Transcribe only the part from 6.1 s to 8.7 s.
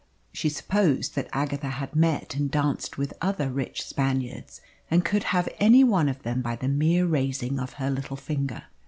them by the mere raising of her little finger.